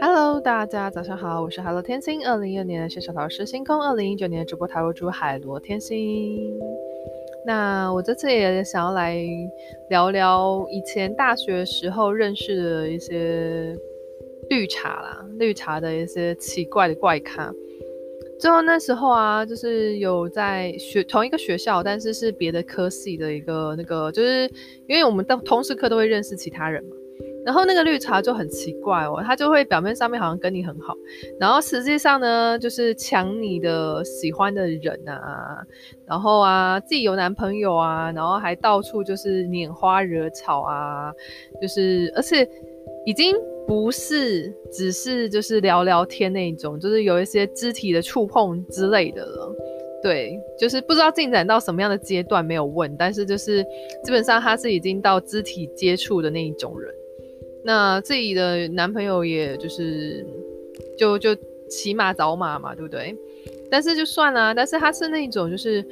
[0.00, 2.26] Hello，大家早上好，我是海螺天星。
[2.26, 6.58] 二零一二年的谢小桃师星空，二零一九年的直播塔罗主海螺天星。
[7.46, 9.16] 那我这次也想要来
[9.88, 13.76] 聊聊以前大学时候认识的一些
[14.50, 17.54] 绿茶啦，绿茶的一些奇怪的怪咖。
[18.38, 24.50] 最后那时候啊，就是有在学同一个学校，但是是别的科系的一个那个，就是
[24.86, 26.90] 因为我们的通识课都会认识其他人嘛。
[27.46, 30.96] 然后那个绿茶就很奇怪哦，他就会表面上面好像跟你很好，
[31.38, 35.64] 然后实际上呢，就是抢你的喜欢的人啊，
[36.08, 41.12] 然后啊自己有男朋友啊，然后还到处就是拈花惹草啊，
[41.62, 42.46] 就是而且
[43.04, 43.32] 已经
[43.66, 49.54] 不是只是就是聊聊天那种，就是有一些肢体的触碰之类的了。
[50.02, 53.64] 对，就是不知道进展到什么样的阶段没有问，但是就是
[54.04, 56.94] 基本上他是已经到肢体接触的那一种人。
[57.64, 60.24] 那自己的男朋友也就是
[60.96, 61.36] 就就
[61.68, 63.16] 骑马找马嘛，对不对？
[63.68, 65.84] 但是就算了，但是他是那种就是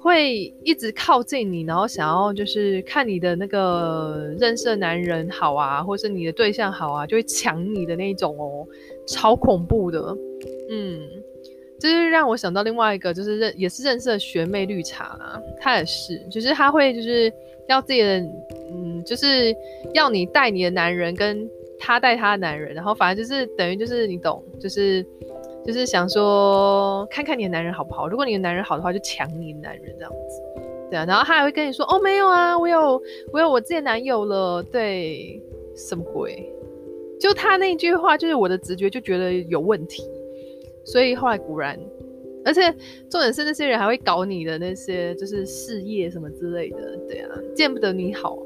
[0.00, 8.66] 会一直靠近你，然后想要就是看你的那个认识的男人好啊，或是你的对象好啊，就会抢你的那一种哦，
[9.06, 10.16] 超恐怖的，
[10.70, 11.00] 嗯。
[11.78, 15.18] 就是让我想到另外一个，就是认也是认识的学妹绿茶，
[15.58, 17.32] 她也是，就是她会就是
[17.70, 18.18] 要自己的，
[18.70, 19.56] 嗯，就是
[19.94, 25.02] 要你带你的男人，跟他带他的男人，然后反正就是等于就是你懂，就是
[25.70, 30.42] 就是想说看看你的男人好不好，如果你的男人好的话，就抢你的男人这样子，
[30.90, 33.00] 对啊，然后他还会跟你说，哦，没有啊，我有
[33.32, 35.40] 我有我自己的男友了，对，
[35.76, 36.52] 什么鬼？
[37.20, 40.02] 就他那句话，就是我的直觉就觉得有问题。
[40.84, 41.78] 所以后来果然，
[42.44, 42.62] 而且
[43.08, 48.36] 重点是那些人还会搞你的那些就是事业什么之类的，对啊，见不得你好，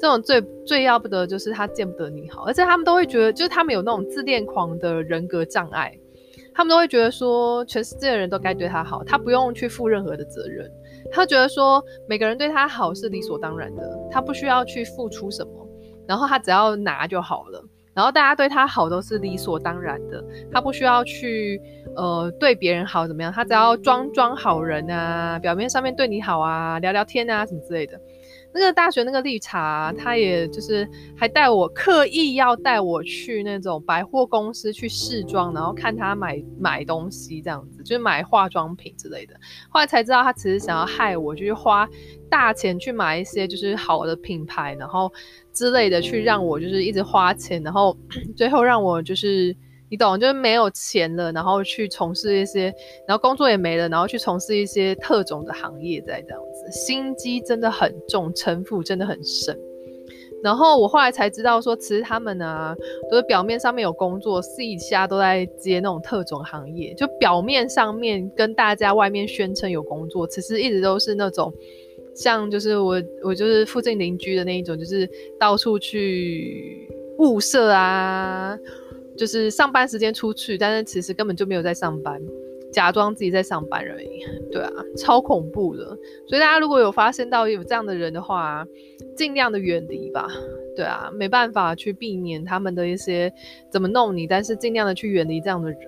[0.00, 5.98] 这种最最要不得就是他见不得你好，而且他们都会觉得，就是他们有那种自恋狂的人格障碍，
[6.54, 10.70] 他们都会觉得说全世界的人都该对他好，他不用去负任何的责任，
[11.10, 15.68] 他觉得说每个人对他好是理所当然的，他不需要去付出什么，
[16.06, 17.62] 然后他只要拿就好了。
[17.92, 21.62] 然后大家对他好都是理所当然的，他不需要去
[21.94, 28.00] 呃对别人好怎么样，他只要装装好人啊，表面上面对你好啊，聊聊天啊什么之类的。
[28.54, 39.34] 那个大学那个绿茶，他也就是还带我刻意要带我去那种百货公司去试妆，然后看他买买东西这样子，就是买化妆品之类的。
[39.68, 41.88] 后来才知道他其实想要害我，就是花
[42.30, 45.12] 大钱去买一些就是好的品牌，然后。
[45.54, 47.96] 之类的去让我就是一直花钱，然后
[48.34, 49.56] 最后让我就是
[49.94, 52.64] 你懂，就是没有钱了，然后去从事一些，
[53.06, 59.56] 然后工作也没了，然后去从事一些特种的行业，再这样子，心机真的很重，城府真的很深。
[60.42, 62.74] 然后我后来才知道说，其实他们呢、
[63.08, 71.54] 都是表面上面有工作，私底下都在接那种特种行业，就表面上面跟大家外面宣称有工作，其实一直都是那种。
[72.16, 76.88] 像就是我，我就是附近邻居的那一种，就是到处去
[77.18, 78.58] 物色啊，
[79.16, 82.20] 就是上班时间出去，但是其实根本就没有在上班，
[82.72, 84.24] 假装自己在上班而已。
[84.50, 85.84] 对啊，超恐怖的。
[86.26, 88.66] 所以大家如果有发现到有这样的人的话，
[89.16, 90.28] 尽量的远离吧。
[90.76, 93.32] 对啊，没办法去避免他们的一些
[93.70, 95.78] 怎么弄你，但是尽量的去远离这样的人，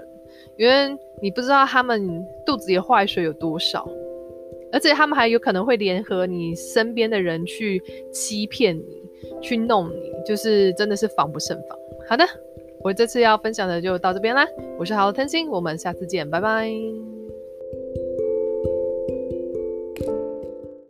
[0.57, 3.89] 因为你不知道他们肚子里坏水有多少。
[4.73, 7.81] 而且他们还有可能会联合你身边的人去
[8.13, 9.03] 欺骗你，
[9.41, 11.79] 去弄你，就是真的是防不胜防。
[12.09, 12.25] 好的，
[12.81, 14.47] 我这次要分享的就到这边啦。
[14.79, 17.16] 我是海螺天心，我们下次见，拜拜。